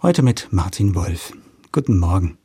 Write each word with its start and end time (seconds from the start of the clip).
Heute 0.00 0.22
mit 0.22 0.46
Martin 0.52 0.94
Wolf. 0.94 1.32
Guten 1.72 1.98
Morgen. 1.98 2.38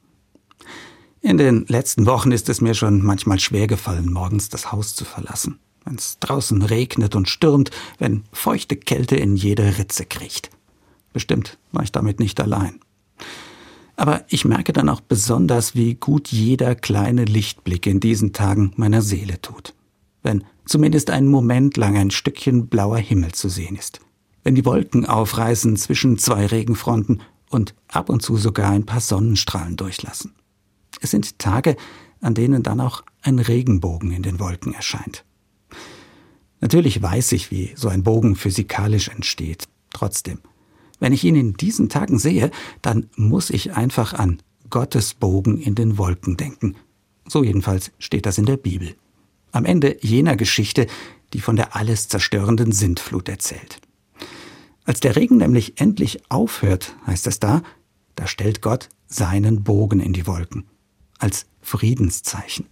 In 1.21 1.37
den 1.37 1.67
letzten 1.67 2.07
Wochen 2.07 2.31
ist 2.31 2.49
es 2.49 2.61
mir 2.61 2.73
schon 2.73 3.05
manchmal 3.05 3.39
schwer 3.39 3.67
gefallen, 3.67 4.11
morgens 4.11 4.49
das 4.49 4.71
Haus 4.71 4.95
zu 4.95 5.05
verlassen. 5.05 5.59
Wenn 5.85 5.93
es 5.93 6.17
draußen 6.19 6.63
regnet 6.63 7.15
und 7.15 7.29
stürmt, 7.29 7.69
wenn 7.99 8.23
feuchte 8.31 8.75
Kälte 8.75 9.17
in 9.17 9.35
jede 9.35 9.77
Ritze 9.77 10.05
kriecht. 10.05 10.49
Bestimmt 11.13 11.59
war 11.71 11.83
ich 11.83 11.91
damit 11.91 12.19
nicht 12.19 12.41
allein. 12.41 12.79
Aber 13.97 14.25
ich 14.29 14.45
merke 14.45 14.73
dann 14.73 14.89
auch 14.89 15.01
besonders, 15.01 15.75
wie 15.75 15.93
gut 15.93 16.29
jeder 16.29 16.73
kleine 16.73 17.23
Lichtblick 17.23 17.85
in 17.85 17.99
diesen 17.99 18.33
Tagen 18.33 18.73
meiner 18.77 19.03
Seele 19.03 19.39
tut. 19.41 19.75
Wenn 20.23 20.43
zumindest 20.65 21.11
einen 21.11 21.27
Moment 21.27 21.77
lang 21.77 21.97
ein 21.97 22.09
Stückchen 22.09 22.65
blauer 22.65 22.97
Himmel 22.97 23.33
zu 23.33 23.47
sehen 23.47 23.75
ist. 23.75 23.99
Wenn 24.43 24.55
die 24.55 24.65
Wolken 24.65 25.05
aufreißen 25.05 25.77
zwischen 25.77 26.17
zwei 26.17 26.47
Regenfronten 26.47 27.21
und 27.53 27.73
ab 27.87 28.09
und 28.09 28.21
zu 28.21 28.37
sogar 28.37 28.71
ein 28.71 28.85
paar 28.85 28.99
Sonnenstrahlen 28.99 29.77
durchlassen. 29.77 30.33
Es 31.01 31.11
sind 31.11 31.39
Tage, 31.39 31.75
an 32.21 32.33
denen 32.33 32.63
dann 32.63 32.79
auch 32.79 33.03
ein 33.21 33.39
Regenbogen 33.39 34.11
in 34.11 34.23
den 34.23 34.39
Wolken 34.39 34.73
erscheint. 34.73 35.25
Natürlich 36.61 37.01
weiß 37.01 37.33
ich, 37.33 37.51
wie 37.51 37.73
so 37.75 37.89
ein 37.89 38.03
Bogen 38.03 38.35
physikalisch 38.35 39.09
entsteht. 39.09 39.65
Trotzdem, 39.91 40.39
wenn 40.99 41.11
ich 41.11 41.23
ihn 41.25 41.35
in 41.35 41.53
diesen 41.53 41.89
Tagen 41.89 42.17
sehe, 42.17 42.51
dann 42.81 43.09
muss 43.15 43.49
ich 43.49 43.73
einfach 43.73 44.13
an 44.13 44.41
Gottes 44.69 45.13
Bogen 45.13 45.57
in 45.57 45.75
den 45.75 45.97
Wolken 45.97 46.37
denken. 46.37 46.75
So 47.27 47.43
jedenfalls 47.43 47.91
steht 47.99 48.25
das 48.25 48.37
in 48.37 48.45
der 48.45 48.57
Bibel. 48.57 48.95
Am 49.51 49.65
Ende 49.65 49.97
jener 50.01 50.35
Geschichte, 50.35 50.87
die 51.33 51.41
von 51.41 51.55
der 51.55 51.75
alles 51.75 52.07
zerstörenden 52.07 52.71
Sintflut 52.71 53.27
erzählt. 53.27 53.81
Als 54.85 54.99
der 54.99 55.15
Regen 55.15 55.37
nämlich 55.37 55.79
endlich 55.79 56.29
aufhört, 56.29 56.95
heißt 57.07 57.27
es 57.27 57.39
da, 57.39 57.63
da 58.15 58.27
stellt 58.27 58.61
Gott 58.61 58.89
seinen 59.07 59.63
Bogen 59.63 59.99
in 59.99 60.13
die 60.13 60.27
Wolken, 60.27 60.65
als 61.19 61.45
Friedenszeichen. 61.61 62.67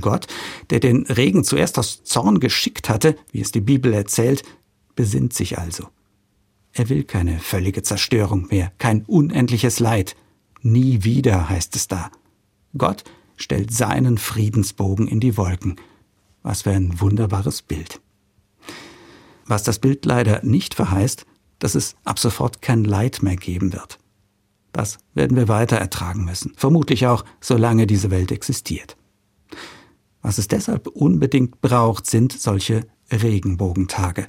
Gott, 0.00 0.26
der 0.70 0.80
den 0.80 1.06
Regen 1.06 1.44
zuerst 1.44 1.78
aus 1.78 2.04
Zorn 2.04 2.40
geschickt 2.40 2.88
hatte, 2.88 3.16
wie 3.32 3.40
es 3.40 3.52
die 3.52 3.60
Bibel 3.60 3.92
erzählt, 3.92 4.42
besinnt 4.94 5.32
sich 5.32 5.58
also. 5.58 5.88
Er 6.72 6.88
will 6.88 7.04
keine 7.04 7.38
völlige 7.38 7.82
Zerstörung 7.82 8.48
mehr, 8.50 8.72
kein 8.78 9.04
unendliches 9.04 9.78
Leid. 9.78 10.16
Nie 10.62 11.04
wieder, 11.04 11.48
heißt 11.48 11.76
es 11.76 11.88
da. 11.88 12.10
Gott 12.76 13.04
stellt 13.36 13.72
seinen 13.72 14.18
Friedensbogen 14.18 15.06
in 15.06 15.20
die 15.20 15.36
Wolken. 15.36 15.76
Was 16.42 16.62
für 16.62 16.70
ein 16.70 17.00
wunderbares 17.00 17.62
Bild. 17.62 18.00
Was 19.46 19.62
das 19.62 19.78
Bild 19.78 20.04
leider 20.04 20.44
nicht 20.44 20.74
verheißt, 20.74 21.26
dass 21.58 21.74
es 21.74 21.96
ab 22.04 22.18
sofort 22.18 22.62
kein 22.62 22.84
Leid 22.84 23.22
mehr 23.22 23.36
geben 23.36 23.72
wird. 23.72 23.98
Das 24.72 24.98
werden 25.14 25.36
wir 25.36 25.48
weiter 25.48 25.76
ertragen 25.76 26.24
müssen, 26.24 26.52
vermutlich 26.56 27.06
auch, 27.06 27.24
solange 27.40 27.86
diese 27.86 28.10
Welt 28.10 28.32
existiert. 28.32 28.96
Was 30.20 30.38
es 30.38 30.48
deshalb 30.48 30.88
unbedingt 30.88 31.60
braucht, 31.60 32.06
sind 32.06 32.32
solche 32.32 32.86
Regenbogentage. 33.12 34.26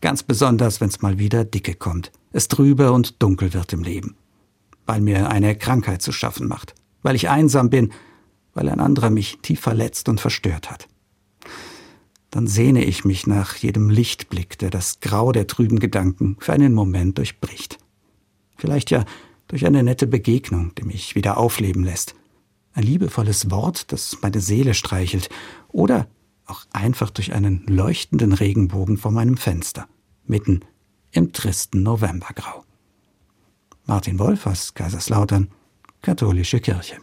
Ganz 0.00 0.22
besonders, 0.22 0.80
wenn 0.80 0.88
es 0.88 1.00
mal 1.00 1.18
wieder 1.18 1.44
dicke 1.44 1.74
kommt, 1.74 2.12
es 2.32 2.48
trüber 2.48 2.92
und 2.92 3.22
dunkel 3.22 3.54
wird 3.54 3.72
im 3.72 3.82
Leben. 3.82 4.16
Weil 4.84 5.00
mir 5.00 5.30
eine 5.30 5.56
Krankheit 5.56 6.02
zu 6.02 6.12
schaffen 6.12 6.46
macht, 6.46 6.74
weil 7.02 7.16
ich 7.16 7.30
einsam 7.30 7.70
bin, 7.70 7.92
weil 8.52 8.68
ein 8.68 8.80
anderer 8.80 9.10
mich 9.10 9.38
tief 9.40 9.60
verletzt 9.60 10.08
und 10.08 10.20
verstört 10.20 10.70
hat 10.70 10.88
dann 12.36 12.48
sehne 12.48 12.84
ich 12.84 13.06
mich 13.06 13.26
nach 13.26 13.56
jedem 13.56 13.88
Lichtblick, 13.88 14.58
der 14.58 14.68
das 14.68 15.00
Grau 15.00 15.32
der 15.32 15.46
trüben 15.46 15.78
Gedanken 15.78 16.36
für 16.38 16.52
einen 16.52 16.74
Moment 16.74 17.16
durchbricht. 17.16 17.78
Vielleicht 18.58 18.90
ja 18.90 19.06
durch 19.48 19.64
eine 19.64 19.82
nette 19.82 20.06
Begegnung, 20.06 20.74
die 20.74 20.82
mich 20.82 21.14
wieder 21.14 21.38
aufleben 21.38 21.82
lässt. 21.82 22.14
Ein 22.74 22.82
liebevolles 22.82 23.50
Wort, 23.50 23.90
das 23.90 24.18
meine 24.20 24.40
Seele 24.40 24.74
streichelt. 24.74 25.30
Oder 25.68 26.08
auch 26.44 26.66
einfach 26.72 27.08
durch 27.08 27.32
einen 27.32 27.64
leuchtenden 27.68 28.34
Regenbogen 28.34 28.98
vor 28.98 29.12
meinem 29.12 29.38
Fenster, 29.38 29.88
mitten 30.26 30.60
im 31.12 31.32
tristen 31.32 31.82
Novembergrau. 31.82 32.64
Martin 33.86 34.18
Wolf 34.18 34.46
aus 34.46 34.74
Kaiserslautern, 34.74 35.48
Katholische 36.02 36.60
Kirche. 36.60 36.96